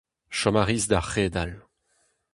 [0.37, 1.51] Chom a ris da c'hedal.